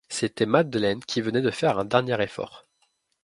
[0.09, 2.65] C'était Madeleine qui venait de faire un dernier effort.